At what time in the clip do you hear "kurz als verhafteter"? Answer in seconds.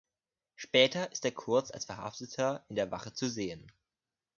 1.31-2.65